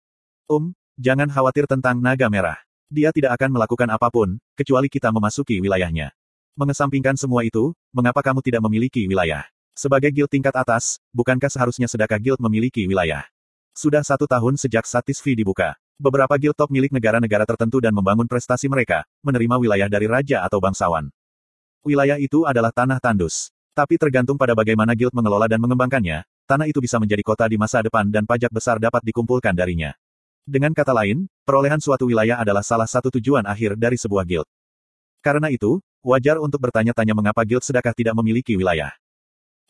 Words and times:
Um, 0.52 0.76
jangan 1.00 1.32
khawatir 1.32 1.64
tentang 1.72 2.04
naga 2.04 2.28
merah. 2.28 2.60
Dia 2.92 3.16
tidak 3.16 3.40
akan 3.40 3.56
melakukan 3.56 3.88
apa 3.88 4.12
pun, 4.12 4.36
kecuali 4.60 4.92
kita 4.92 5.08
memasuki 5.10 5.64
wilayahnya. 5.64 6.12
Mengesampingkan 6.60 7.16
semua 7.16 7.48
itu, 7.48 7.72
mengapa 7.96 8.20
kamu 8.20 8.44
tidak 8.44 8.62
memiliki 8.68 9.08
wilayah? 9.08 9.48
Sebagai 9.74 10.14
guild 10.14 10.30
tingkat 10.30 10.54
atas, 10.54 11.02
bukankah 11.10 11.50
seharusnya 11.50 11.90
sedekah 11.90 12.22
guild 12.22 12.38
memiliki 12.38 12.86
wilayah? 12.86 13.26
Sudah 13.74 14.06
satu 14.06 14.30
tahun 14.30 14.60
sejak 14.62 14.86
Satisfi 14.86 15.34
dibuka. 15.34 15.74
Beberapa 15.98 16.38
guild 16.38 16.54
top 16.54 16.70
milik 16.70 16.94
negara-negara 16.94 17.42
tertentu 17.50 17.82
dan 17.82 17.90
membangun 17.90 18.30
prestasi 18.30 18.70
mereka, 18.70 19.02
menerima 19.26 19.58
wilayah 19.58 19.90
dari 19.90 20.06
raja 20.06 20.46
atau 20.46 20.62
bangsawan. 20.62 21.10
Wilayah 21.82 22.22
itu 22.22 22.46
adalah 22.46 22.70
tanah 22.70 23.02
tandus. 23.02 23.50
Tapi 23.74 23.98
tergantung 23.98 24.38
pada 24.38 24.54
bagaimana 24.54 24.94
guild 24.94 25.18
mengelola 25.18 25.50
dan 25.50 25.58
mengembangkannya, 25.58 26.22
tanah 26.46 26.68
itu 26.68 26.80
bisa 26.84 27.00
menjadi 27.00 27.24
kota 27.24 27.46
di 27.48 27.56
masa 27.56 27.84
depan 27.84 28.08
dan 28.12 28.28
pajak 28.28 28.52
besar 28.52 28.78
dapat 28.78 29.04
dikumpulkan 29.04 29.56
darinya. 29.56 29.96
Dengan 30.44 30.76
kata 30.76 30.92
lain, 30.92 31.32
perolehan 31.48 31.80
suatu 31.80 32.04
wilayah 32.04 32.44
adalah 32.44 32.60
salah 32.60 32.88
satu 32.88 33.08
tujuan 33.16 33.48
akhir 33.48 33.80
dari 33.80 33.96
sebuah 33.96 34.28
guild. 34.28 34.48
Karena 35.24 35.48
itu, 35.48 35.80
wajar 36.04 36.36
untuk 36.44 36.60
bertanya-tanya 36.60 37.16
mengapa 37.16 37.48
guild 37.48 37.64
sedekah 37.64 37.96
tidak 37.96 38.12
memiliki 38.20 38.60
wilayah. 38.60 38.92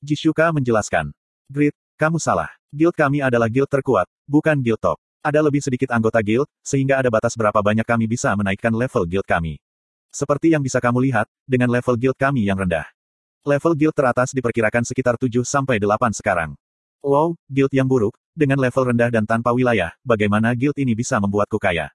Jishuka 0.02 0.50
menjelaskan. 0.50 1.14
Grid, 1.46 1.78
kamu 2.02 2.18
salah. 2.18 2.50
Guild 2.74 2.98
kami 2.98 3.22
adalah 3.22 3.54
guild 3.54 3.70
terkuat, 3.70 4.10
bukan 4.26 4.58
guild 4.66 4.82
top. 4.82 4.98
Ada 5.22 5.46
lebih 5.46 5.62
sedikit 5.62 5.94
anggota 5.94 6.20
guild, 6.26 6.50
sehingga 6.66 6.98
ada 6.98 7.14
batas 7.14 7.38
berapa 7.38 7.62
banyak 7.62 7.86
kami 7.86 8.10
bisa 8.10 8.34
menaikkan 8.34 8.74
level 8.74 9.06
guild 9.06 9.30
kami. 9.30 9.62
Seperti 10.10 10.58
yang 10.58 10.66
bisa 10.66 10.82
kamu 10.82 11.06
lihat, 11.06 11.30
dengan 11.46 11.70
level 11.70 11.96
guild 12.02 12.18
kami 12.18 12.50
yang 12.50 12.58
rendah. 12.58 12.90
Level 13.46 13.78
guild 13.78 13.94
teratas 13.94 14.34
diperkirakan 14.34 14.88
sekitar 14.88 15.22
7 15.22 15.46
sampai 15.46 15.78
8 15.78 16.18
sekarang. 16.18 16.58
Wow, 17.04 17.36
guild 17.52 17.76
yang 17.76 17.84
buruk, 17.84 18.16
dengan 18.32 18.64
level 18.64 18.96
rendah 18.96 19.12
dan 19.12 19.28
tanpa 19.28 19.52
wilayah, 19.52 19.92
bagaimana 20.08 20.56
guild 20.56 20.80
ini 20.80 20.96
bisa 20.96 21.20
membuatku 21.20 21.60
kaya? 21.60 21.92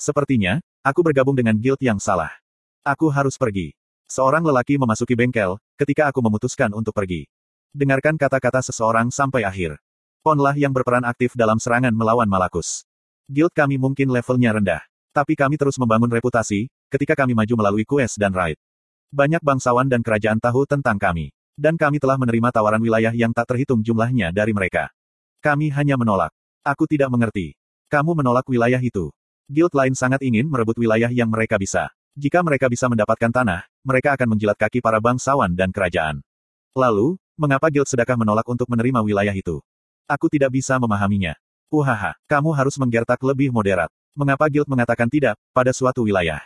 Sepertinya, 0.00 0.64
aku 0.80 1.04
bergabung 1.04 1.36
dengan 1.36 1.60
guild 1.60 1.76
yang 1.84 2.00
salah. 2.00 2.32
Aku 2.80 3.12
harus 3.12 3.36
pergi. 3.36 3.76
Seorang 4.08 4.40
lelaki 4.40 4.80
memasuki 4.80 5.12
bengkel, 5.12 5.60
ketika 5.76 6.08
aku 6.08 6.24
memutuskan 6.24 6.72
untuk 6.72 6.96
pergi. 6.96 7.28
Dengarkan 7.76 8.16
kata-kata 8.16 8.64
seseorang 8.64 9.12
sampai 9.12 9.44
akhir. 9.44 9.76
Ponlah 10.24 10.56
yang 10.56 10.72
berperan 10.72 11.04
aktif 11.04 11.36
dalam 11.36 11.60
serangan 11.60 11.92
melawan 11.92 12.24
Malakus. 12.24 12.88
Guild 13.28 13.52
kami 13.52 13.76
mungkin 13.76 14.08
levelnya 14.08 14.56
rendah. 14.56 14.82
Tapi 15.12 15.36
kami 15.36 15.60
terus 15.60 15.76
membangun 15.76 16.08
reputasi, 16.08 16.72
ketika 16.88 17.12
kami 17.12 17.36
maju 17.36 17.60
melalui 17.60 17.84
quest 17.84 18.16
dan 18.16 18.32
raid. 18.32 18.56
Banyak 19.12 19.44
bangsawan 19.44 19.84
dan 19.84 20.00
kerajaan 20.00 20.40
tahu 20.40 20.64
tentang 20.64 20.96
kami. 20.96 21.28
Dan 21.58 21.78
kami 21.78 22.02
telah 22.02 22.18
menerima 22.18 22.50
tawaran 22.52 22.82
wilayah 22.82 23.14
yang 23.14 23.30
tak 23.30 23.50
terhitung 23.54 23.80
jumlahnya 23.80 24.30
dari 24.34 24.50
mereka. 24.50 24.90
Kami 25.40 25.72
hanya 25.72 25.96
menolak. 25.96 26.30
Aku 26.60 26.84
tidak 26.84 27.08
mengerti. 27.08 27.56
Kamu 27.88 28.12
menolak 28.12 28.44
wilayah 28.46 28.78
itu. 28.78 29.08
Guild 29.50 29.74
lain 29.74 29.96
sangat 29.98 30.22
ingin 30.22 30.46
merebut 30.46 30.78
wilayah 30.78 31.10
yang 31.10 31.26
mereka 31.26 31.58
bisa. 31.58 31.90
Jika 32.14 32.44
mereka 32.44 32.68
bisa 32.68 32.86
mendapatkan 32.86 33.32
tanah, 33.32 33.66
mereka 33.82 34.14
akan 34.14 34.36
menjilat 34.36 34.58
kaki 34.60 34.78
para 34.84 35.00
bangsawan 35.00 35.50
dan 35.56 35.72
kerajaan. 35.72 36.20
Lalu, 36.76 37.18
mengapa 37.34 37.66
Guild 37.72 37.88
Sedekah 37.88 38.14
menolak 38.14 38.46
untuk 38.46 38.68
menerima 38.70 39.00
wilayah 39.02 39.34
itu? 39.34 39.58
Aku 40.06 40.28
tidak 40.28 40.54
bisa 40.54 40.78
memahaminya. 40.78 41.34
Uhaha, 41.70 42.18
kamu 42.26 42.50
harus 42.54 42.74
menggertak 42.76 43.18
lebih 43.22 43.50
moderat. 43.54 43.90
Mengapa 44.12 44.50
Guild 44.50 44.66
mengatakan 44.66 45.06
tidak, 45.06 45.38
pada 45.54 45.70
suatu 45.70 46.02
wilayah? 46.02 46.42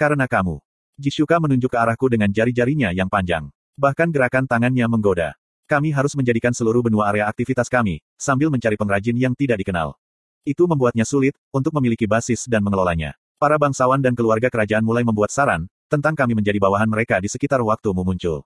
Karena 0.00 0.24
kamu. 0.24 0.58
Jishuka 0.96 1.38
menunjuk 1.40 1.72
ke 1.72 1.78
arahku 1.78 2.08
dengan 2.08 2.32
jari-jarinya 2.32 2.92
yang 2.92 3.08
panjang. 3.08 3.48
Bahkan 3.80 4.12
gerakan 4.12 4.44
tangannya 4.44 4.84
menggoda. 4.84 5.32
Kami 5.64 5.88
harus 5.88 6.12
menjadikan 6.12 6.52
seluruh 6.52 6.84
benua 6.84 7.08
area 7.08 7.24
aktivitas 7.24 7.72
kami, 7.72 8.04
sambil 8.20 8.52
mencari 8.52 8.76
pengrajin 8.76 9.16
yang 9.16 9.32
tidak 9.32 9.64
dikenal. 9.64 9.96
Itu 10.44 10.68
membuatnya 10.68 11.08
sulit, 11.08 11.32
untuk 11.48 11.72
memiliki 11.80 12.04
basis 12.04 12.44
dan 12.44 12.60
mengelolanya. 12.60 13.16
Para 13.40 13.56
bangsawan 13.56 14.04
dan 14.04 14.12
keluarga 14.12 14.52
kerajaan 14.52 14.84
mulai 14.84 15.00
membuat 15.02 15.32
saran, 15.32 15.70
tentang 15.88 16.12
kami 16.12 16.36
menjadi 16.36 16.60
bawahan 16.60 16.90
mereka 16.90 17.16
di 17.18 17.32
sekitar 17.32 17.64
waktumu 17.64 18.04
muncul. 18.04 18.44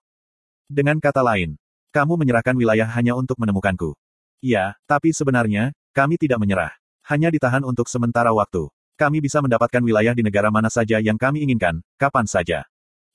Dengan 0.71 1.03
kata 1.03 1.21
lain, 1.27 1.59
kamu 1.91 2.15
menyerahkan 2.21 2.55
wilayah 2.55 2.87
hanya 2.95 3.19
untuk 3.19 3.39
menemukanku. 3.43 3.99
Iya, 4.45 4.79
tapi 4.87 5.11
sebenarnya, 5.11 5.75
kami 5.91 6.21
tidak 6.21 6.39
menyerah. 6.39 6.71
Hanya 7.07 7.35
ditahan 7.35 7.67
untuk 7.67 7.91
sementara 7.91 8.31
waktu. 8.31 8.71
Kami 8.95 9.19
bisa 9.19 9.43
mendapatkan 9.43 9.83
wilayah 9.83 10.15
di 10.15 10.23
negara 10.23 10.49
mana 10.55 10.71
saja 10.71 11.03
yang 11.03 11.19
kami 11.19 11.43
inginkan, 11.43 11.83
kapan 11.99 12.27
saja. 12.29 12.65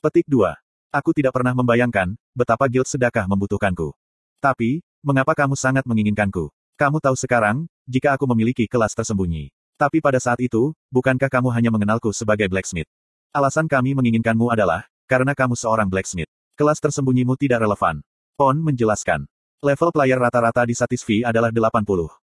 Petik 0.02 0.26
2. 0.30 0.71
Aku 0.92 1.16
tidak 1.16 1.32
pernah 1.32 1.56
membayangkan, 1.56 2.20
betapa 2.36 2.68
guild 2.68 2.84
sedekah 2.84 3.24
membutuhkanku. 3.24 3.96
Tapi, 4.44 4.84
mengapa 5.00 5.32
kamu 5.32 5.56
sangat 5.56 5.88
menginginkanku? 5.88 6.52
Kamu 6.76 7.00
tahu 7.00 7.16
sekarang, 7.16 7.64
jika 7.88 8.12
aku 8.12 8.28
memiliki 8.28 8.68
kelas 8.68 8.92
tersembunyi. 8.92 9.56
Tapi 9.80 10.04
pada 10.04 10.20
saat 10.20 10.44
itu, 10.44 10.76
bukankah 10.92 11.32
kamu 11.32 11.48
hanya 11.56 11.72
mengenalku 11.72 12.12
sebagai 12.12 12.52
blacksmith? 12.52 12.92
Alasan 13.32 13.72
kami 13.72 13.96
menginginkanmu 13.96 14.52
adalah, 14.52 14.84
karena 15.08 15.32
kamu 15.32 15.56
seorang 15.56 15.88
blacksmith. 15.88 16.28
Kelas 16.60 16.84
tersembunyimu 16.84 17.40
tidak 17.40 17.64
relevan. 17.64 18.04
Pon 18.36 18.60
menjelaskan. 18.60 19.32
Level 19.64 19.96
player 19.96 20.20
rata-rata 20.20 20.68
di 20.68 20.76
Satisfi 20.76 21.24
adalah 21.24 21.56
80. 21.56 21.88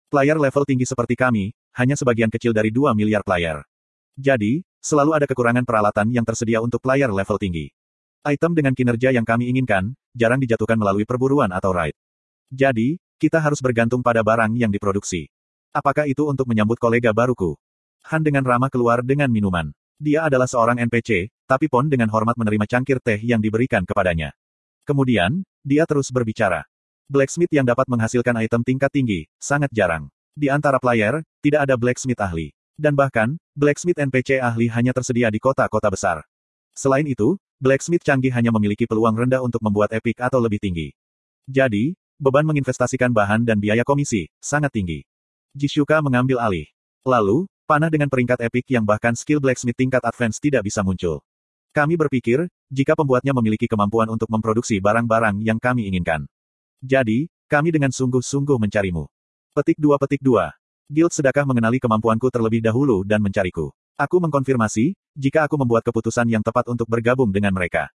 Player 0.08 0.38
level 0.40 0.64
tinggi 0.64 0.88
seperti 0.88 1.12
kami, 1.12 1.52
hanya 1.76 1.92
sebagian 1.92 2.32
kecil 2.32 2.56
dari 2.56 2.72
2 2.72 2.96
miliar 2.96 3.20
player. 3.20 3.68
Jadi, 4.16 4.64
selalu 4.80 5.12
ada 5.12 5.26
kekurangan 5.28 5.68
peralatan 5.68 6.08
yang 6.08 6.24
tersedia 6.24 6.64
untuk 6.64 6.80
player 6.80 7.12
level 7.12 7.36
tinggi. 7.36 7.68
Item 8.26 8.58
dengan 8.58 8.74
kinerja 8.74 9.14
yang 9.14 9.22
kami 9.22 9.46
inginkan, 9.54 9.94
jarang 10.10 10.42
dijatuhkan 10.42 10.74
melalui 10.74 11.06
perburuan 11.06 11.54
atau 11.54 11.70
raid. 11.70 11.94
Jadi, 12.50 12.98
kita 13.22 13.38
harus 13.38 13.62
bergantung 13.62 14.02
pada 14.02 14.26
barang 14.26 14.58
yang 14.58 14.74
diproduksi. 14.74 15.30
Apakah 15.70 16.10
itu 16.10 16.26
untuk 16.26 16.50
menyambut 16.50 16.74
kolega 16.82 17.14
baruku? 17.14 17.54
Han 18.10 18.26
dengan 18.26 18.42
ramah 18.42 18.66
keluar 18.66 19.06
dengan 19.06 19.30
minuman. 19.30 19.70
Dia 20.02 20.26
adalah 20.26 20.50
seorang 20.50 20.82
NPC, 20.82 21.30
tapi 21.46 21.70
Pon 21.70 21.86
dengan 21.86 22.10
hormat 22.10 22.34
menerima 22.34 22.66
cangkir 22.66 22.98
teh 22.98 23.22
yang 23.22 23.38
diberikan 23.38 23.86
kepadanya. 23.86 24.34
Kemudian, 24.82 25.46
dia 25.62 25.86
terus 25.86 26.10
berbicara. 26.10 26.66
Blacksmith 27.06 27.54
yang 27.54 27.62
dapat 27.62 27.86
menghasilkan 27.86 28.34
item 28.42 28.66
tingkat 28.66 28.90
tinggi, 28.90 29.30
sangat 29.38 29.70
jarang. 29.70 30.10
Di 30.34 30.50
antara 30.50 30.82
player, 30.82 31.22
tidak 31.46 31.62
ada 31.62 31.78
blacksmith 31.78 32.18
ahli. 32.18 32.50
Dan 32.74 32.98
bahkan, 32.98 33.38
blacksmith 33.54 34.02
NPC 34.02 34.42
ahli 34.42 34.66
hanya 34.66 34.90
tersedia 34.90 35.30
di 35.30 35.38
kota-kota 35.38 35.88
besar. 35.88 36.26
Selain 36.76 37.08
itu, 37.08 37.40
blacksmith 37.56 38.04
canggih 38.04 38.32
hanya 38.32 38.52
memiliki 38.52 38.84
peluang 38.84 39.16
rendah 39.16 39.40
untuk 39.40 39.64
membuat 39.64 39.92
epic 39.96 40.20
atau 40.20 40.40
lebih 40.40 40.60
tinggi. 40.60 40.92
Jadi, 41.48 41.96
beban 42.20 42.44
menginvestasikan 42.44 43.12
bahan 43.12 43.46
dan 43.46 43.56
biaya 43.60 43.84
komisi, 43.86 44.28
sangat 44.42 44.74
tinggi. 44.74 45.06
Jishuka 45.56 46.04
mengambil 46.04 46.42
alih. 46.42 46.68
Lalu, 47.06 47.48
panah 47.64 47.88
dengan 47.88 48.12
peringkat 48.12 48.44
epik 48.44 48.66
yang 48.68 48.84
bahkan 48.84 49.16
skill 49.16 49.40
blacksmith 49.40 49.78
tingkat 49.78 50.02
advance 50.04 50.36
tidak 50.42 50.66
bisa 50.66 50.84
muncul. 50.84 51.24
Kami 51.72 51.96
berpikir, 51.96 52.48
jika 52.72 52.96
pembuatnya 52.96 53.36
memiliki 53.36 53.68
kemampuan 53.68 54.08
untuk 54.08 54.32
memproduksi 54.32 54.80
barang-barang 54.80 55.44
yang 55.44 55.60
kami 55.60 55.88
inginkan. 55.92 56.24
Jadi, 56.80 57.28
kami 57.46 57.70
dengan 57.70 57.92
sungguh-sungguh 57.92 58.58
mencarimu. 58.58 59.06
Petik 59.52 59.78
2 59.78 59.96
Petik 60.02 60.20
2. 60.20 60.50
Guild 60.92 61.12
sedekah 61.14 61.46
mengenali 61.46 61.80
kemampuanku 61.80 62.28
terlebih 62.28 62.60
dahulu 62.60 63.06
dan 63.06 63.22
mencariku. 63.22 63.70
Aku 63.96 64.20
mengkonfirmasi, 64.20 64.92
jika 65.16 65.48
aku 65.48 65.56
membuat 65.56 65.80
keputusan 65.80 66.28
yang 66.28 66.44
tepat 66.44 66.68
untuk 66.68 66.84
bergabung 66.84 67.32
dengan 67.32 67.56
mereka. 67.56 67.88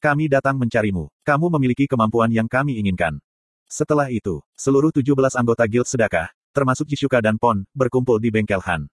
Kami 0.00 0.32
datang 0.32 0.56
mencarimu. 0.56 1.12
Kamu 1.28 1.52
memiliki 1.52 1.84
kemampuan 1.84 2.32
yang 2.32 2.48
kami 2.48 2.80
inginkan. 2.80 3.20
Setelah 3.68 4.08
itu, 4.08 4.40
seluruh 4.56 4.88
17 4.88 5.36
anggota 5.36 5.68
guild 5.68 5.84
sedekah, 5.84 6.32
termasuk 6.56 6.88
Jisuka 6.88 7.20
dan 7.20 7.36
Pon, 7.36 7.68
berkumpul 7.76 8.16
di 8.16 8.32
bengkel 8.32 8.64
Han. 8.64 8.88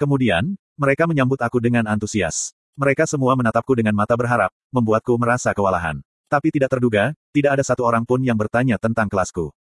Kemudian, 0.00 0.56
mereka 0.80 1.04
menyambut 1.04 1.36
aku 1.44 1.60
dengan 1.60 1.84
antusias. 1.84 2.56
Mereka 2.72 3.04
semua 3.04 3.36
menatapku 3.36 3.76
dengan 3.76 3.92
mata 3.92 4.16
berharap, 4.16 4.48
membuatku 4.72 5.12
merasa 5.20 5.52
kewalahan. 5.52 6.00
Tapi 6.32 6.48
tidak 6.56 6.72
terduga, 6.72 7.12
tidak 7.36 7.60
ada 7.60 7.64
satu 7.68 7.84
orang 7.84 8.08
pun 8.08 8.24
yang 8.24 8.40
bertanya 8.40 8.80
tentang 8.80 9.12
kelasku. 9.12 9.52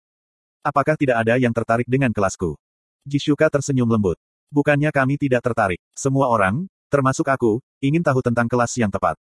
Apakah 0.63 0.95
tidak 0.95 1.27
ada 1.27 1.35
yang 1.35 1.51
tertarik 1.51 1.91
dengan 1.91 2.15
kelasku? 2.15 2.55
Jisuka 3.03 3.51
tersenyum 3.51 3.91
lembut. 3.91 4.15
Bukannya 4.51 4.91
kami 4.91 5.15
tidak 5.15 5.47
tertarik. 5.47 5.79
Semua 5.95 6.27
orang, 6.27 6.67
termasuk 6.91 7.23
aku, 7.31 7.63
ingin 7.79 8.03
tahu 8.03 8.19
tentang 8.19 8.51
kelas 8.51 8.75
yang 8.75 8.91
tepat. 8.91 9.15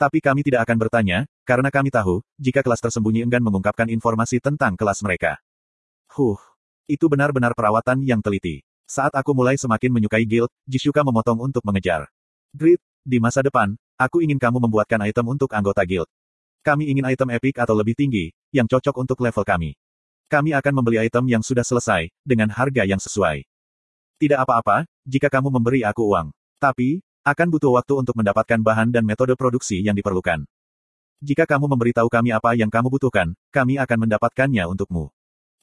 Tapi 0.00 0.24
kami 0.24 0.40
tidak 0.40 0.64
akan 0.64 0.80
bertanya, 0.80 1.28
karena 1.44 1.68
kami 1.68 1.92
tahu, 1.92 2.24
jika 2.40 2.64
kelas 2.64 2.80
tersembunyi 2.80 3.20
enggan 3.20 3.44
mengungkapkan 3.44 3.92
informasi 3.92 4.40
tentang 4.40 4.72
kelas 4.80 5.04
mereka. 5.04 5.36
Huh, 6.16 6.40
itu 6.88 7.04
benar-benar 7.12 7.52
perawatan 7.52 8.00
yang 8.08 8.24
teliti. 8.24 8.64
Saat 8.88 9.12
aku 9.12 9.36
mulai 9.36 9.60
semakin 9.60 9.92
menyukai 9.92 10.24
guild, 10.24 10.48
Jisuka 10.64 11.04
memotong 11.04 11.44
untuk 11.44 11.60
mengejar. 11.68 12.08
Grit, 12.56 12.80
di 13.04 13.20
masa 13.20 13.44
depan, 13.44 13.76
aku 14.00 14.24
ingin 14.24 14.40
kamu 14.40 14.64
membuatkan 14.64 15.04
item 15.04 15.36
untuk 15.36 15.52
anggota 15.52 15.84
guild. 15.84 16.08
Kami 16.64 16.88
ingin 16.88 17.04
item 17.04 17.36
epic 17.36 17.60
atau 17.60 17.76
lebih 17.76 17.92
tinggi, 17.92 18.32
yang 18.48 18.64
cocok 18.64 18.96
untuk 18.96 19.20
level 19.20 19.44
kami. 19.44 19.76
Kami 20.32 20.56
akan 20.56 20.72
membeli 20.72 21.04
item 21.04 21.28
yang 21.28 21.44
sudah 21.44 21.68
selesai, 21.68 22.08
dengan 22.24 22.48
harga 22.48 22.88
yang 22.88 23.02
sesuai. 23.02 23.49
Tidak 24.20 24.36
apa-apa, 24.36 24.84
jika 25.08 25.32
kamu 25.32 25.48
memberi 25.48 25.80
aku 25.80 26.04
uang. 26.12 26.28
Tapi, 26.60 27.00
akan 27.24 27.48
butuh 27.56 27.72
waktu 27.72 28.04
untuk 28.04 28.20
mendapatkan 28.20 28.60
bahan 28.60 28.92
dan 28.92 29.00
metode 29.08 29.32
produksi 29.32 29.80
yang 29.80 29.96
diperlukan. 29.96 30.44
Jika 31.24 31.48
kamu 31.48 31.72
memberitahu 31.72 32.04
kami 32.12 32.28
apa 32.28 32.52
yang 32.52 32.68
kamu 32.68 32.92
butuhkan, 32.92 33.32
kami 33.48 33.80
akan 33.80 34.04
mendapatkannya 34.04 34.60
untukmu. 34.68 35.08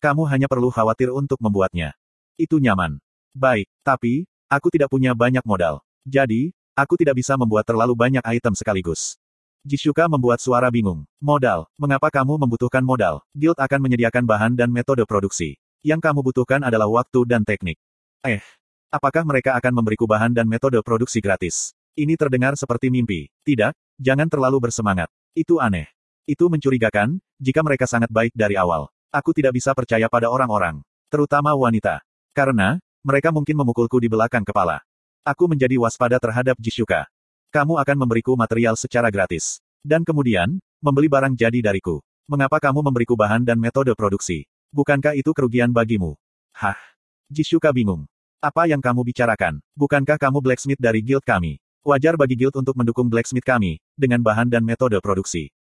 Kamu 0.02 0.26
hanya 0.26 0.50
perlu 0.50 0.74
khawatir 0.74 1.14
untuk 1.14 1.38
membuatnya. 1.38 1.94
Itu 2.34 2.58
nyaman. 2.58 2.98
Baik, 3.38 3.70
tapi, 3.86 4.26
aku 4.50 4.74
tidak 4.74 4.90
punya 4.90 5.14
banyak 5.14 5.46
modal. 5.46 5.86
Jadi, 6.02 6.50
aku 6.74 6.98
tidak 6.98 7.22
bisa 7.22 7.38
membuat 7.38 7.70
terlalu 7.70 7.94
banyak 7.94 8.26
item 8.26 8.58
sekaligus. 8.58 9.22
Jisuka 9.62 10.10
membuat 10.10 10.42
suara 10.42 10.74
bingung. 10.74 11.06
Modal, 11.22 11.70
mengapa 11.78 12.10
kamu 12.10 12.42
membutuhkan 12.42 12.82
modal? 12.82 13.22
Guild 13.38 13.62
akan 13.62 13.86
menyediakan 13.86 14.26
bahan 14.26 14.58
dan 14.58 14.74
metode 14.74 15.06
produksi. 15.06 15.62
Yang 15.86 16.10
kamu 16.10 16.26
butuhkan 16.26 16.66
adalah 16.66 16.90
waktu 16.90 17.22
dan 17.30 17.46
teknik. 17.46 17.78
Eh, 18.26 18.42
Apakah 18.88 19.28
mereka 19.28 19.52
akan 19.60 19.84
memberiku 19.84 20.08
bahan 20.08 20.32
dan 20.32 20.48
metode 20.48 20.80
produksi 20.80 21.20
gratis? 21.20 21.76
Ini 21.92 22.16
terdengar 22.16 22.56
seperti 22.56 22.88
mimpi. 22.88 23.28
Tidak, 23.44 23.76
jangan 24.00 24.32
terlalu 24.32 24.64
bersemangat. 24.64 25.12
Itu 25.36 25.60
aneh. 25.60 25.92
Itu 26.24 26.48
mencurigakan, 26.48 27.20
jika 27.36 27.60
mereka 27.68 27.84
sangat 27.84 28.08
baik 28.08 28.32
dari 28.32 28.56
awal. 28.56 28.88
Aku 29.12 29.36
tidak 29.36 29.60
bisa 29.60 29.76
percaya 29.76 30.08
pada 30.08 30.32
orang-orang. 30.32 30.80
Terutama 31.12 31.52
wanita. 31.52 32.00
Karena, 32.32 32.80
mereka 33.04 33.36
mungkin 33.36 33.60
memukulku 33.60 34.00
di 34.00 34.08
belakang 34.08 34.48
kepala. 34.48 34.80
Aku 35.28 35.52
menjadi 35.52 35.76
waspada 35.76 36.16
terhadap 36.16 36.56
Jisuka. 36.64 37.12
Kamu 37.52 37.84
akan 37.84 38.08
memberiku 38.08 38.40
material 38.40 38.80
secara 38.80 39.12
gratis. 39.12 39.60
Dan 39.84 40.08
kemudian, 40.08 40.64
membeli 40.80 41.12
barang 41.12 41.36
jadi 41.36 41.60
dariku. 41.60 42.00
Mengapa 42.24 42.64
kamu 42.64 42.88
memberiku 42.88 43.20
bahan 43.20 43.44
dan 43.44 43.60
metode 43.60 43.92
produksi? 44.00 44.48
Bukankah 44.72 45.12
itu 45.12 45.36
kerugian 45.36 45.76
bagimu? 45.76 46.16
Hah? 46.56 46.80
Jisuka 47.28 47.76
bingung. 47.76 48.08
Apa 48.40 48.72
yang 48.72 48.80
kamu 48.80 49.04
bicarakan? 49.04 49.60
Bukankah 49.76 50.16
kamu 50.16 50.40
blacksmith 50.40 50.80
dari 50.80 51.04
guild 51.04 51.28
kami? 51.28 51.60
Wajar 51.84 52.16
bagi 52.16 52.40
guild 52.40 52.56
untuk 52.56 52.72
mendukung 52.80 53.12
blacksmith 53.12 53.44
kami, 53.44 53.84
dengan 54.00 54.24
bahan 54.24 54.48
dan 54.48 54.64
metode 54.64 54.96
produksi. 55.04 55.52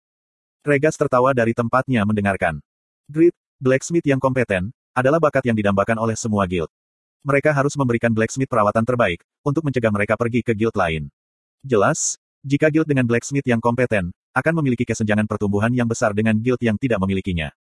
Regas 0.63 0.95
tertawa 0.95 1.35
dari 1.35 1.51
tempatnya 1.51 2.07
mendengarkan. 2.07 2.63
Grit, 3.11 3.35
blacksmith 3.59 4.07
yang 4.07 4.15
kompeten, 4.15 4.71
adalah 4.95 5.19
bakat 5.19 5.43
yang 5.43 5.59
didambakan 5.59 5.99
oleh 5.99 6.15
semua 6.15 6.47
guild. 6.47 6.71
Mereka 7.27 7.51
harus 7.51 7.75
memberikan 7.75 8.15
blacksmith 8.15 8.47
perawatan 8.47 8.87
terbaik, 8.87 9.19
untuk 9.43 9.67
mencegah 9.67 9.91
mereka 9.91 10.15
pergi 10.15 10.39
ke 10.47 10.55
guild 10.55 10.75
lain. 10.79 11.11
Jelas, 11.67 12.15
jika 12.47 12.71
guild 12.71 12.87
dengan 12.87 13.03
blacksmith 13.03 13.43
yang 13.43 13.59
kompeten, 13.59 14.15
akan 14.31 14.53
memiliki 14.63 14.87
kesenjangan 14.87 15.27
pertumbuhan 15.27 15.75
yang 15.75 15.91
besar 15.91 16.15
dengan 16.15 16.39
guild 16.39 16.63
yang 16.63 16.79
tidak 16.79 17.03
memilikinya. 17.03 17.51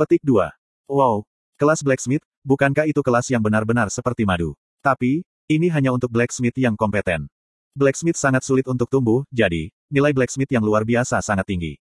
Petik 0.00 0.24
2. 0.24 0.48
Wow, 0.88 1.28
kelas 1.60 1.84
blacksmith, 1.84 2.24
Bukankah 2.40 2.88
itu 2.88 3.04
kelas 3.04 3.28
yang 3.28 3.44
benar-benar 3.44 3.92
seperti 3.92 4.24
madu? 4.24 4.56
Tapi, 4.80 5.20
ini 5.44 5.68
hanya 5.68 5.92
untuk 5.92 6.08
blacksmith 6.08 6.56
yang 6.56 6.72
kompeten. 6.72 7.28
Blacksmith 7.76 8.16
sangat 8.16 8.48
sulit 8.48 8.64
untuk 8.64 8.88
tumbuh, 8.88 9.28
jadi, 9.28 9.68
nilai 9.92 10.16
blacksmith 10.16 10.48
yang 10.48 10.64
luar 10.64 10.88
biasa 10.88 11.20
sangat 11.20 11.44
tinggi. 11.44 11.76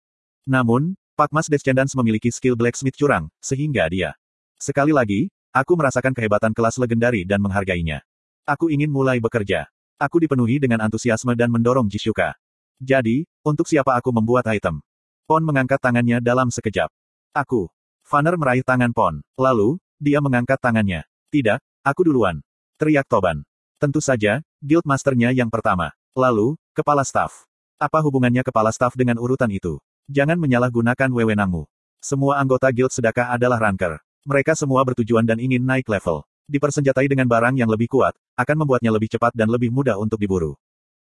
Namun, 0.48 0.96
Pak 1.12 1.28
Mas 1.28 1.52
Descendants 1.52 1.92
memiliki 1.92 2.32
skill 2.32 2.56
blacksmith 2.56 2.96
curang, 2.96 3.28
sehingga 3.44 3.84
dia. 3.92 4.16
Sekali 4.56 4.96
lagi, 4.96 5.28
aku 5.52 5.76
merasakan 5.76 6.16
kehebatan 6.16 6.56
kelas 6.56 6.80
legendari 6.80 7.28
dan 7.28 7.44
menghargainya. 7.44 8.00
Aku 8.48 8.72
ingin 8.72 8.88
mulai 8.88 9.20
bekerja. 9.20 9.68
Aku 10.00 10.16
dipenuhi 10.16 10.56
dengan 10.56 10.88
antusiasme 10.88 11.36
dan 11.36 11.52
mendorong 11.52 11.84
Jisuka. 11.92 12.32
Jadi, 12.80 13.28
untuk 13.44 13.68
siapa 13.68 13.92
aku 13.92 14.08
membuat 14.08 14.48
item? 14.48 14.80
Pon 15.28 15.44
mengangkat 15.44 15.84
tangannya 15.84 16.24
dalam 16.24 16.48
sekejap. 16.48 16.88
Aku. 17.36 17.68
Fanner 18.06 18.38
meraih 18.38 18.62
tangan 18.62 18.94
Pon. 18.94 19.18
Lalu, 19.34 19.82
dia 19.98 20.22
mengangkat 20.22 20.62
tangannya. 20.62 21.02
Tidak, 21.34 21.58
aku 21.82 22.06
duluan. 22.06 22.38
Teriak 22.78 23.10
Toban. 23.10 23.42
Tentu 23.82 23.98
saja, 23.98 24.46
guild 24.62 24.86
masternya 24.86 25.34
yang 25.34 25.50
pertama. 25.50 25.90
Lalu, 26.14 26.54
kepala 26.70 27.02
staf. 27.02 27.50
Apa 27.82 27.98
hubungannya 28.06 28.46
kepala 28.46 28.70
staf 28.70 28.94
dengan 28.94 29.18
urutan 29.18 29.50
itu? 29.50 29.82
Jangan 30.06 30.38
menyalahgunakan 30.38 31.10
wewenangmu. 31.10 31.66
Semua 31.98 32.38
anggota 32.38 32.70
guild 32.70 32.94
sedekah 32.94 33.34
adalah 33.34 33.58
ranker. 33.58 33.98
Mereka 34.22 34.54
semua 34.54 34.86
bertujuan 34.86 35.26
dan 35.26 35.42
ingin 35.42 35.66
naik 35.66 35.90
level. 35.90 36.22
Dipersenjatai 36.46 37.10
dengan 37.10 37.26
barang 37.26 37.58
yang 37.58 37.66
lebih 37.66 37.90
kuat, 37.90 38.14
akan 38.38 38.62
membuatnya 38.62 38.94
lebih 38.94 39.10
cepat 39.10 39.34
dan 39.34 39.50
lebih 39.50 39.74
mudah 39.74 39.98
untuk 39.98 40.22
diburu. 40.22 40.54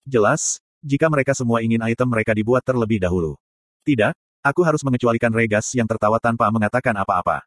Jelas, 0.06 0.62
jika 0.86 1.10
mereka 1.10 1.34
semua 1.34 1.66
ingin 1.66 1.82
item 1.82 2.14
mereka 2.14 2.38
dibuat 2.38 2.62
terlebih 2.62 3.02
dahulu. 3.02 3.42
Tidak, 3.82 4.14
aku 4.42 4.62
harus 4.66 4.82
mengecualikan 4.82 5.30
Regas 5.30 5.70
yang 5.78 5.86
tertawa 5.86 6.18
tanpa 6.18 6.50
mengatakan 6.50 6.94
apa-apa. 6.98 7.46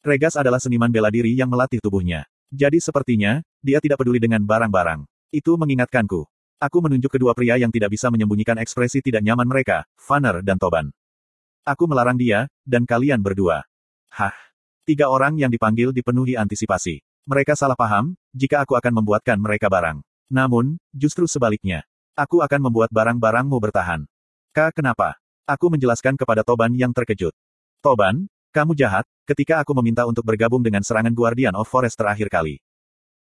Regas 0.00 0.38
adalah 0.38 0.62
seniman 0.62 0.88
bela 0.88 1.12
diri 1.12 1.36
yang 1.36 1.50
melatih 1.50 1.82
tubuhnya. 1.82 2.24
Jadi 2.50 2.82
sepertinya, 2.82 3.44
dia 3.62 3.78
tidak 3.78 4.00
peduli 4.00 4.18
dengan 4.18 4.42
barang-barang. 4.42 5.06
Itu 5.30 5.54
mengingatkanku. 5.54 6.26
Aku 6.58 6.78
menunjuk 6.82 7.14
kedua 7.14 7.36
pria 7.36 7.60
yang 7.60 7.70
tidak 7.70 7.94
bisa 7.94 8.10
menyembunyikan 8.10 8.58
ekspresi 8.58 9.04
tidak 9.04 9.22
nyaman 9.22 9.46
mereka, 9.46 9.86
Fanner 9.94 10.42
dan 10.42 10.58
Toban. 10.58 10.90
Aku 11.62 11.86
melarang 11.86 12.16
dia, 12.16 12.48
dan 12.66 12.88
kalian 12.88 13.20
berdua. 13.20 13.62
Hah? 14.10 14.34
Tiga 14.82 15.06
orang 15.12 15.38
yang 15.38 15.52
dipanggil 15.52 15.94
dipenuhi 15.94 16.34
antisipasi. 16.34 17.04
Mereka 17.28 17.54
salah 17.54 17.78
paham, 17.78 18.18
jika 18.34 18.64
aku 18.64 18.74
akan 18.74 18.98
membuatkan 18.98 19.38
mereka 19.38 19.70
barang. 19.70 20.02
Namun, 20.32 20.80
justru 20.90 21.30
sebaliknya. 21.30 21.86
Aku 22.18 22.42
akan 22.42 22.68
membuat 22.68 22.90
barang-barangmu 22.90 23.54
bertahan. 23.60 24.08
Kak, 24.50 24.74
kenapa? 24.82 25.20
Aku 25.50 25.66
menjelaskan 25.66 26.14
kepada 26.14 26.46
Toban 26.46 26.70
yang 26.78 26.94
terkejut. 26.94 27.34
Toban, 27.82 28.30
kamu 28.54 28.78
jahat, 28.78 29.02
ketika 29.26 29.58
aku 29.58 29.74
meminta 29.82 30.06
untuk 30.06 30.22
bergabung 30.22 30.62
dengan 30.62 30.78
serangan 30.86 31.10
Guardian 31.10 31.58
of 31.58 31.66
Forest 31.66 31.98
terakhir 31.98 32.30
kali. 32.30 32.62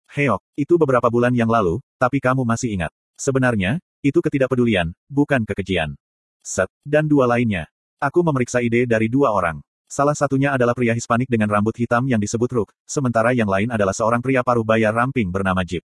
Heok, 0.10 0.42
itu 0.58 0.74
beberapa 0.82 1.06
bulan 1.14 1.38
yang 1.38 1.46
lalu, 1.46 1.78
tapi 2.02 2.18
kamu 2.18 2.42
masih 2.42 2.82
ingat. 2.82 2.90
Sebenarnya, 3.14 3.78
itu 4.02 4.26
ketidakpedulian, 4.26 4.98
bukan 5.06 5.46
kekejian. 5.46 5.94
Set, 6.42 6.66
dan 6.82 7.06
dua 7.06 7.30
lainnya. 7.30 7.70
Aku 8.02 8.26
memeriksa 8.26 8.58
ide 8.58 8.90
dari 8.90 9.06
dua 9.06 9.30
orang. 9.30 9.62
Salah 9.86 10.18
satunya 10.18 10.50
adalah 10.50 10.74
pria 10.74 10.98
Hispanik 10.98 11.30
dengan 11.30 11.54
rambut 11.54 11.78
hitam 11.78 12.10
yang 12.10 12.18
disebut 12.18 12.50
Rook, 12.50 12.70
sementara 12.90 13.38
yang 13.38 13.46
lain 13.46 13.70
adalah 13.70 13.94
seorang 13.94 14.26
pria 14.26 14.42
paruh 14.42 14.66
baya 14.66 14.90
ramping 14.90 15.30
bernama 15.30 15.62
Jeep. 15.62 15.86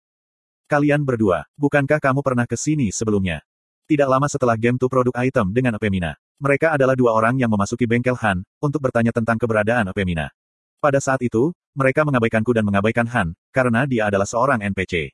Kalian 0.69 1.01
berdua, 1.01 1.49
bukankah 1.57 1.97
kamu 1.97 2.21
pernah 2.21 2.45
ke 2.45 2.53
sini 2.53 2.93
sebelumnya? 2.93 3.41
Tidak 3.89 4.05
lama 4.05 4.29
setelah 4.29 4.53
game 4.53 4.77
to 4.77 4.85
produk 4.85 5.17
item 5.17 5.49
dengan 5.49 5.81
Epemina. 5.81 6.13
Mereka 6.37 6.77
adalah 6.77 6.93
dua 6.93 7.17
orang 7.17 7.41
yang 7.41 7.49
memasuki 7.49 7.89
bengkel 7.89 8.13
Han, 8.21 8.45
untuk 8.61 8.85
bertanya 8.85 9.09
tentang 9.09 9.41
keberadaan 9.41 9.89
Epemina. 9.89 10.29
Pada 10.77 11.01
saat 11.01 11.17
itu, 11.25 11.49
mereka 11.73 12.05
mengabaikanku 12.05 12.53
dan 12.53 12.61
mengabaikan 12.61 13.09
Han, 13.09 13.33
karena 13.49 13.89
dia 13.89 14.05
adalah 14.05 14.29
seorang 14.29 14.61
NPC. 14.61 15.09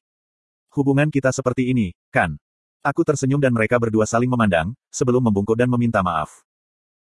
Hubungan 0.76 1.08
kita 1.08 1.32
seperti 1.32 1.72
ini, 1.72 1.96
kan? 2.12 2.36
Aku 2.84 3.08
tersenyum 3.08 3.40
dan 3.40 3.56
mereka 3.56 3.80
berdua 3.80 4.04
saling 4.04 4.28
memandang, 4.28 4.76
sebelum 4.92 5.24
membungkuk 5.24 5.56
dan 5.56 5.72
meminta 5.72 6.04
maaf. 6.04 6.44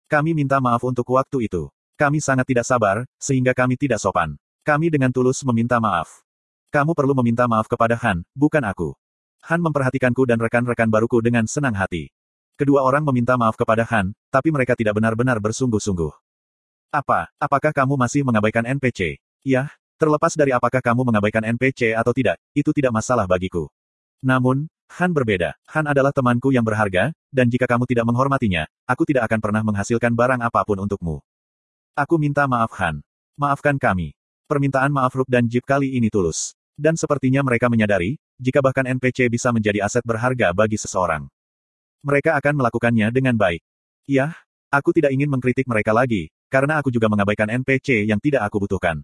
Kami 0.07 0.31
minta 0.31 0.63
maaf 0.63 0.79
untuk 0.88 1.03
waktu 1.12 1.51
itu. 1.51 1.67
Kami 2.00 2.24
sangat 2.24 2.48
tidak 2.48 2.63
sabar, 2.63 3.03
sehingga 3.19 3.51
kami 3.51 3.75
tidak 3.75 4.00
sopan. 4.00 4.39
Kami 4.63 4.88
dengan 4.88 5.12
tulus 5.12 5.43
meminta 5.43 5.84
maaf. 5.84 6.24
Kamu 6.72 6.95
perlu 6.95 7.12
meminta 7.19 7.51
maaf 7.51 7.67
kepada 7.67 8.00
Han, 8.00 8.24
bukan 8.31 8.63
aku. 8.63 8.95
Han 9.51 9.60
memperhatikanku 9.60 10.24
dan 10.24 10.39
rekan-rekan 10.39 10.88
baruku 10.88 11.19
dengan 11.19 11.43
senang 11.43 11.75
hati. 11.75 12.14
Kedua 12.55 12.88
orang 12.88 13.03
meminta 13.03 13.35
maaf 13.35 13.59
kepada 13.59 13.83
Han, 13.91 14.15
tapi 14.31 14.47
mereka 14.47 14.79
tidak 14.79 14.95
benar-benar 14.95 15.43
bersungguh-sungguh. 15.43 16.15
Apa, 16.88 17.27
apakah 17.35 17.75
kamu 17.75 18.00
masih 18.00 18.24
mengabaikan 18.24 18.63
NPC? 18.63 19.19
Ya, 19.43 19.67
terlepas 20.00 20.39
dari 20.39 20.55
apakah 20.55 20.79
kamu 20.79 21.03
mengabaikan 21.03 21.43
NPC 21.43 21.91
atau 21.91 22.15
tidak, 22.15 22.39
itu 22.55 22.71
tidak 22.71 22.95
masalah 22.95 23.27
bagiku. 23.27 23.67
Namun, 24.24 24.71
Han 24.95 25.12
berbeda. 25.12 25.59
Han 25.75 25.91
adalah 25.91 26.15
temanku 26.15 26.55
yang 26.55 26.63
berharga, 26.63 27.12
dan 27.27 27.51
jika 27.51 27.67
kamu 27.67 27.83
tidak 27.91 28.07
menghormatinya, 28.07 28.71
aku 28.88 29.03
tidak 29.03 29.27
akan 29.27 29.39
pernah 29.43 29.59
menghasilkan 29.59 30.15
barang 30.15 30.39
apa 30.39 30.63
pun 30.63 30.79
untukmu. 30.79 31.19
Aku 31.91 32.15
minta 32.15 32.47
maaf 32.47 32.71
Han. 32.79 33.03
Maafkan 33.35 33.75
kami. 33.75 34.15
Permintaan 34.47 34.95
maaf 34.95 35.12
Rook 35.12 35.27
dan 35.27 35.51
Jeep 35.51 35.67
kali 35.67 36.00
ini 36.00 36.07
tulus. 36.07 36.55
Dan 36.79 36.95
sepertinya 36.95 37.43
mereka 37.43 37.67
menyadari, 37.67 38.15
jika 38.39 38.63
bahkan 38.63 38.88
NPC 38.88 39.27
bisa 39.27 39.51
menjadi 39.51 39.83
aset 39.83 40.07
berharga 40.07 40.55
bagi 40.55 40.79
seseorang. 40.79 41.27
Mereka 42.05 42.38
akan 42.38 42.62
melakukannya 42.62 43.09
dengan 43.09 43.33
baik. 43.33 43.65
Yah, 44.05 44.38
aku 44.69 44.93
tidak 44.93 45.09
ingin 45.09 45.25
mengkritik 45.25 45.65
mereka 45.65 45.89
lagi, 45.89 46.29
karena 46.53 46.77
aku 46.77 46.93
juga 46.93 47.09
mengabaikan 47.09 47.50
NPC 47.50 48.05
yang 48.05 48.21
tidak 48.21 48.45
aku 48.45 48.62
butuhkan. 48.62 49.01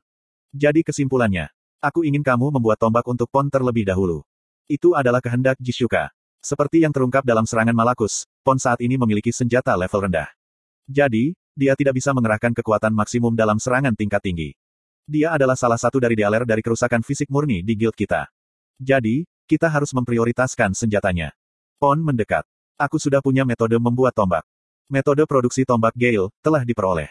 Jadi 0.54 0.86
kesimpulannya, 0.86 1.50
aku 1.82 2.06
ingin 2.06 2.22
kamu 2.22 2.54
membuat 2.54 2.78
tombak 2.78 3.02
untuk 3.10 3.26
pon 3.34 3.50
terlebih 3.50 3.90
dahulu. 3.90 4.22
Itu 4.70 4.94
adalah 4.94 5.18
kehendak 5.18 5.58
Jishuka. 5.58 6.14
Seperti 6.46 6.86
yang 6.86 6.94
terungkap 6.94 7.26
dalam 7.26 7.50
serangan 7.50 7.74
Malakus, 7.74 8.30
pon 8.46 8.62
saat 8.62 8.78
ini 8.86 9.02
memiliki 9.02 9.34
senjata 9.34 9.74
level 9.74 10.06
rendah. 10.06 10.30
Jadi, 10.86 11.34
dia 11.58 11.74
tidak 11.74 11.98
bisa 11.98 12.14
mengerahkan 12.14 12.54
kekuatan 12.54 12.94
maksimum 12.94 13.34
dalam 13.34 13.58
serangan 13.58 13.98
tingkat 13.98 14.22
tinggi. 14.22 14.54
Dia 15.10 15.34
adalah 15.34 15.58
salah 15.58 15.82
satu 15.82 15.98
dari 15.98 16.14
dealer 16.14 16.46
dari 16.46 16.62
kerusakan 16.62 17.02
fisik 17.02 17.34
murni 17.34 17.66
di 17.66 17.74
guild 17.74 17.98
kita. 17.98 18.30
Jadi, 18.78 19.26
kita 19.50 19.74
harus 19.74 19.90
memprioritaskan 19.90 20.78
senjatanya. 20.78 21.34
Pon 21.82 21.98
mendekat. 21.98 22.46
Aku 22.76 23.00
sudah 23.00 23.24
punya 23.24 23.44
metode 23.48 23.76
membuat 23.80 24.16
tombak. 24.16 24.46
Metode 24.92 25.24
produksi 25.24 25.64
tombak 25.64 25.96
Gale 25.96 26.28
telah 26.44 26.68
diperoleh. 26.68 27.08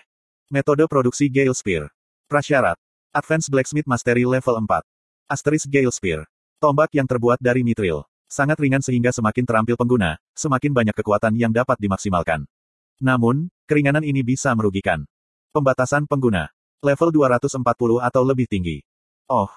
Metode 0.53 0.85
produksi 0.85 1.33
Gale 1.33 1.57
Spear. 1.57 1.89
Prasyarat. 2.29 2.77
Advanced 3.11 3.49
Blacksmith 3.49 3.89
Mastery 3.89 4.29
Level 4.29 4.61
4. 4.61 4.85
Asterisk 5.31 5.67
Gale 5.71 5.95
Spear. 5.95 6.29
Tombak 6.61 6.93
yang 6.93 7.09
terbuat 7.09 7.41
dari 7.41 7.65
mitril. 7.65 8.05
Sangat 8.31 8.63
ringan 8.63 8.79
sehingga 8.79 9.11
semakin 9.11 9.43
terampil 9.43 9.75
pengguna, 9.75 10.15
semakin 10.39 10.71
banyak 10.71 10.95
kekuatan 10.95 11.35
yang 11.35 11.51
dapat 11.51 11.75
dimaksimalkan. 11.83 12.47
Namun, 13.03 13.51
keringanan 13.67 14.07
ini 14.07 14.23
bisa 14.23 14.55
merugikan. 14.55 15.03
Pembatasan 15.51 16.07
pengguna. 16.07 16.53
Level 16.79 17.11
240 17.11 17.59
atau 17.99 18.23
lebih 18.23 18.47
tinggi. 18.47 18.85
Oh. 19.27 19.51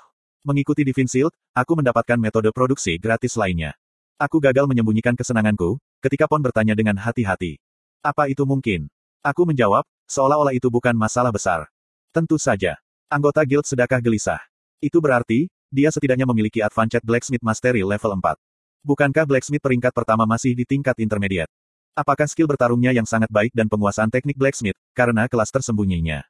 Mengikuti 0.44 0.84
Divine 0.84 1.08
Shield, 1.08 1.34
aku 1.56 1.80
mendapatkan 1.80 2.20
metode 2.20 2.52
produksi 2.52 3.00
gratis 3.00 3.38
lainnya. 3.40 3.78
Aku 4.20 4.44
gagal 4.44 4.68
menyembunyikan 4.68 5.16
kesenanganku, 5.16 5.80
ketika 6.04 6.28
Pon 6.28 6.44
bertanya 6.44 6.76
dengan 6.76 7.00
hati-hati. 7.00 7.64
Apa 8.04 8.28
itu 8.28 8.44
mungkin? 8.44 8.92
Aku 9.24 9.48
menjawab, 9.48 9.88
seolah-olah 10.12 10.52
itu 10.52 10.68
bukan 10.68 10.92
masalah 10.92 11.32
besar. 11.32 11.72
Tentu 12.12 12.36
saja. 12.36 12.76
Anggota 13.08 13.48
guild 13.48 13.64
sedekah 13.64 14.04
gelisah. 14.04 14.44
Itu 14.84 15.00
berarti, 15.00 15.48
dia 15.72 15.88
setidaknya 15.88 16.28
memiliki 16.28 16.60
Advanced 16.60 17.02
Blacksmith 17.08 17.40
Mastery 17.40 17.88
level 17.88 18.20
4. 18.20 18.36
Bukankah 18.84 19.24
Blacksmith 19.24 19.64
peringkat 19.64 19.96
pertama 19.96 20.28
masih 20.28 20.52
di 20.52 20.68
tingkat 20.68 21.00
intermediate? 21.00 21.48
Apakah 21.96 22.26
skill 22.26 22.50
bertarungnya 22.52 22.90
yang 22.90 23.06
sangat 23.06 23.30
baik 23.30 23.54
dan 23.54 23.70
penguasaan 23.70 24.10
teknik 24.10 24.34
blacksmith, 24.34 24.74
karena 24.98 25.30
kelas 25.30 25.54
tersembunyinya? 25.54 26.26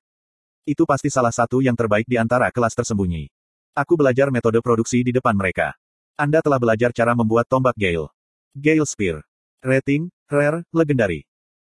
Itu 0.67 0.83
pasti 0.83 1.07
salah 1.07 1.31
satu 1.31 1.63
yang 1.63 1.71
terbaik 1.73 2.03
di 2.03 2.19
antara 2.19 2.51
kelas 2.51 2.75
tersembunyi. 2.75 3.31
Aku 3.71 3.95
belajar 3.95 4.27
metode 4.27 4.59
produksi 4.59 5.01
di 5.01 5.15
depan 5.15 5.33
mereka. 5.33 5.71
Anda 6.19 6.43
telah 6.43 6.59
belajar 6.59 6.91
cara 6.91 7.15
membuat 7.15 7.47
tombak 7.47 7.79
Gale. 7.79 8.11
Gale 8.53 8.85
Spear. 8.85 9.23
Rating, 9.63 10.11
Rare, 10.27 10.67
Legendary. 10.75 11.23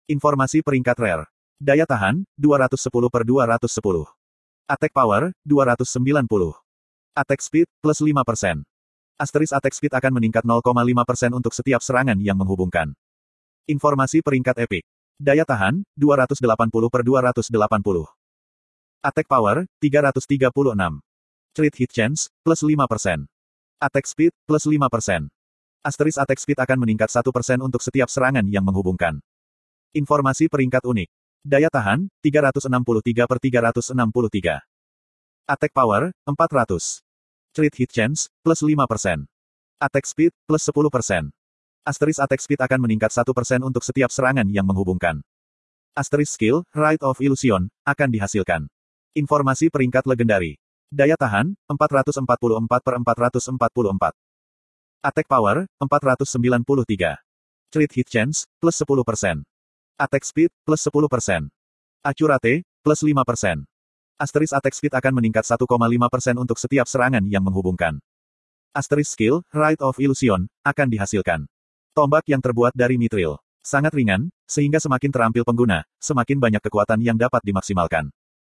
Informasi 0.10 0.66
peringkat 0.66 0.98
Rare. 0.98 1.30
Daya 1.62 1.86
tahan, 1.86 2.26
210 2.42 2.90
per 3.14 3.22
210. 3.22 4.10
Attack 4.66 4.98
Power, 4.98 5.30
290. 5.46 6.26
Attack 7.14 7.42
Speed, 7.46 7.70
plus 7.78 8.02
5%. 8.02 8.66
Asteris 9.22 9.54
Attack 9.54 9.78
Speed 9.78 9.94
akan 9.94 10.10
meningkat 10.18 10.42
0,5% 10.42 11.38
untuk 11.38 11.54
setiap 11.54 11.86
serangan 11.86 12.18
yang 12.18 12.34
menghubungkan. 12.34 12.98
Informasi 13.70 14.26
peringkat 14.26 14.66
epic. 14.66 14.90
Daya 15.22 15.46
tahan, 15.46 15.86
280 15.94 16.90
per 16.90 17.02
280. 17.06 17.46
Attack 19.06 19.28
power, 19.30 19.70
336. 19.78 20.50
Crit 21.54 21.76
hit 21.78 21.92
chance, 21.94 22.34
plus 22.42 22.66
5%. 22.66 23.30
Attack 23.78 24.06
speed, 24.10 24.34
plus 24.50 24.66
5%. 24.66 25.33
Asteris 25.84 26.16
attack 26.16 26.40
speed 26.40 26.56
akan 26.64 26.80
meningkat 26.80 27.12
1% 27.12 27.28
untuk 27.60 27.84
setiap 27.84 28.08
serangan 28.08 28.48
yang 28.48 28.64
menghubungkan. 28.64 29.20
Informasi 29.92 30.48
peringkat 30.48 30.80
unik. 30.80 31.12
Daya 31.44 31.68
tahan, 31.68 32.08
363 32.24 33.28
per 33.28 33.36
363. 33.36 34.64
Attack 35.44 35.76
power, 35.76 36.16
400. 36.24 37.04
Crit 37.52 37.76
hit 37.76 37.92
chance, 37.92 38.32
plus 38.48 38.64
5%. 38.64 39.28
Attack 39.84 40.06
speed, 40.08 40.32
plus 40.48 40.64
10%. 40.64 41.36
Asteris 41.84 42.24
attack 42.24 42.40
speed 42.40 42.64
akan 42.64 42.80
meningkat 42.80 43.12
1% 43.12 43.28
untuk 43.60 43.84
setiap 43.84 44.08
serangan 44.08 44.48
yang 44.48 44.64
menghubungkan. 44.64 45.20
Asteris 46.00 46.32
skill, 46.32 46.64
Right 46.72 47.04
of 47.04 47.20
Illusion, 47.20 47.68
akan 47.84 48.08
dihasilkan. 48.08 48.72
Informasi 49.20 49.68
peringkat 49.68 50.08
legendari. 50.08 50.56
Daya 50.88 51.20
tahan, 51.20 51.60
444 51.68 52.24
per 52.80 52.96
444. 53.04 54.23
Attack 55.04 55.28
power, 55.28 55.68
493. 55.84 57.20
Crit 57.68 57.92
hit 57.92 58.08
chance, 58.08 58.48
plus 58.64 58.80
10%. 58.80 59.44
Attack 60.00 60.24
speed, 60.24 60.48
plus 60.64 60.80
10%. 60.80 61.52
Accurate, 62.08 62.64
plus 62.80 63.04
5%. 63.04 63.68
Asteris 64.16 64.56
attack 64.56 64.72
speed 64.72 64.96
akan 64.96 65.20
meningkat 65.20 65.44
1,5% 65.44 65.68
untuk 66.40 66.56
setiap 66.56 66.88
serangan 66.88 67.28
yang 67.28 67.44
menghubungkan. 67.44 68.00
Asteris 68.72 69.12
skill, 69.12 69.44
Right 69.52 69.76
of 69.84 70.00
Illusion, 70.00 70.48
akan 70.64 70.88
dihasilkan. 70.88 71.52
Tombak 71.92 72.24
yang 72.32 72.40
terbuat 72.40 72.72
dari 72.72 72.96
mitril. 72.96 73.44
Sangat 73.60 73.92
ringan, 73.92 74.32
sehingga 74.48 74.80
semakin 74.80 75.12
terampil 75.12 75.44
pengguna, 75.44 75.84
semakin 76.00 76.40
banyak 76.40 76.64
kekuatan 76.64 77.04
yang 77.04 77.20
dapat 77.20 77.44
dimaksimalkan. 77.44 78.08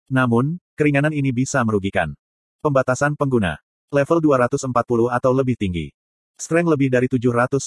Namun, 0.09 0.57
keringanan 0.81 1.13
ini 1.13 1.29
bisa 1.29 1.61
merugikan. 1.61 2.17
Pembatasan 2.65 3.21
pengguna. 3.21 3.61
Level 3.93 4.25
240 4.25 5.13
atau 5.13 5.33
lebih 5.37 5.61
tinggi. 5.61 5.98
Strength 6.39 6.71
lebih 6.71 6.87
dari 6.87 7.11
750. 7.11 7.59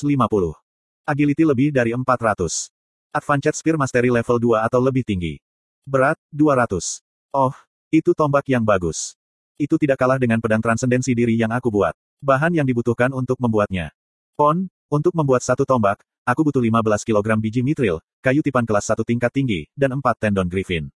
Agility 1.03 1.43
lebih 1.43 1.75
dari 1.75 1.91
400. 1.91 2.71
Advanced 3.11 3.59
Spear 3.59 3.75
Mastery 3.75 4.07
level 4.07 4.39
2 4.39 4.63
atau 4.63 4.79
lebih 4.79 5.03
tinggi. 5.03 5.43
Berat, 5.83 6.15
200. 6.31 7.03
Oh, 7.35 7.51
itu 7.91 8.15
tombak 8.15 8.47
yang 8.47 8.63
bagus. 8.63 9.19
Itu 9.59 9.75
tidak 9.75 9.99
kalah 9.99 10.15
dengan 10.15 10.39
pedang 10.39 10.63
transendensi 10.63 11.11
diri 11.11 11.35
yang 11.35 11.51
aku 11.51 11.67
buat. 11.67 11.91
Bahan 12.23 12.55
yang 12.55 12.63
dibutuhkan 12.63 13.11
untuk 13.11 13.43
membuatnya. 13.43 13.91
Pon, 14.39 14.71
untuk 14.87 15.19
membuat 15.19 15.43
satu 15.43 15.67
tombak, 15.67 15.99
aku 16.23 16.47
butuh 16.47 16.63
15 16.63 17.03
kg 17.03 17.27
biji 17.43 17.67
mitril, 17.67 17.99
kayu 18.23 18.39
tipan 18.39 18.63
kelas 18.63 18.87
satu 18.87 19.03
tingkat 19.03 19.35
tinggi, 19.35 19.67
dan 19.75 19.99
empat 19.99 20.15
tendon 20.15 20.47
griffin. 20.47 20.87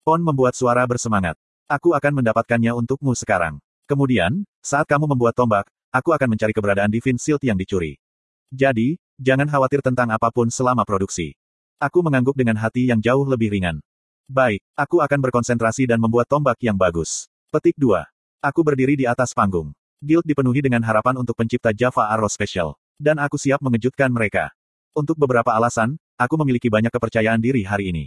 Pon 0.00 0.24
membuat 0.24 0.56
suara 0.56 0.88
bersemangat. 0.88 1.36
Aku 1.68 1.92
akan 1.92 2.24
mendapatkannya 2.24 2.72
untukmu 2.72 3.12
sekarang. 3.12 3.60
Kemudian, 3.84 4.48
saat 4.64 4.88
kamu 4.88 5.12
membuat 5.12 5.36
tombak, 5.36 5.68
aku 5.92 6.16
akan 6.16 6.32
mencari 6.32 6.56
keberadaan 6.56 6.88
Divine 6.88 7.20
Shield 7.20 7.44
yang 7.44 7.60
dicuri. 7.60 8.00
Jadi, 8.48 8.96
jangan 9.20 9.46
khawatir 9.46 9.84
tentang 9.84 10.08
apa 10.08 10.32
pun 10.32 10.48
selama 10.48 10.82
produksi. 10.88 11.36
Aku 11.76 12.00
mengangguk 12.00 12.34
dengan 12.34 12.56
hati 12.56 12.88
yang 12.88 12.98
jauh 12.98 13.28
lebih 13.28 13.52
ringan. 13.52 13.84
Baik, 14.26 14.64
aku 14.72 15.04
akan 15.04 15.20
berkonsentrasi 15.20 15.84
dan 15.84 16.00
membuat 16.00 16.24
tombak 16.26 16.56
yang 16.64 16.74
bagus. 16.80 17.28
Petik 17.52 17.76
2. 17.76 18.00
Aku 18.42 18.64
berdiri 18.64 18.96
di 18.96 19.04
atas 19.04 19.36
panggung. 19.36 19.76
Guild 20.02 20.26
dipenuhi 20.26 20.64
dengan 20.64 20.82
harapan 20.82 21.14
untuk 21.20 21.38
pencipta 21.38 21.70
Java 21.70 22.10
Arrow 22.10 22.26
Special. 22.26 22.74
Dan 22.98 23.22
aku 23.22 23.38
siap 23.38 23.62
mengejutkan 23.62 24.10
mereka. 24.10 24.50
Untuk 24.96 25.14
beberapa 25.14 25.54
alasan, 25.54 25.94
aku 26.18 26.34
memiliki 26.42 26.66
banyak 26.66 26.90
kepercayaan 26.90 27.38
diri 27.38 27.62
hari 27.62 27.94
ini. 27.94 28.04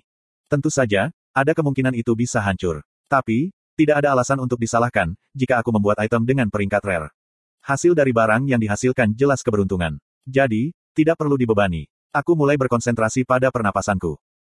Tentu 0.52 0.68
saja, 0.68 1.08
ada 1.32 1.52
kemungkinan 1.56 1.96
itu 1.96 2.12
bisa 2.14 2.44
hancur. 2.44 2.84
Tapi, 3.08 3.56
tidak 3.80 4.04
ada 4.04 4.12
alasan 4.12 4.44
untuk 4.44 4.60
disalahkan, 4.60 5.16
jika 5.32 5.64
aku 5.64 5.72
membuat 5.72 6.04
item 6.04 6.28
dengan 6.28 6.52
peringkat 6.52 6.84
rare. 6.84 7.15
Hasil 7.66 7.98
dari 7.98 8.14
barang 8.14 8.46
yang 8.46 8.62
dihasilkan 8.62 9.18
jelas 9.18 9.42
keberuntungan. 9.42 9.98
Jadi, 10.22 10.70
tidak 10.94 11.18
perlu 11.18 11.34
dibebani. 11.34 11.90
Aku 12.14 12.38
mulai 12.38 12.62
berkonsentrasi 12.62 13.26
pada 13.26 13.50
pernapasanku. 13.50 14.22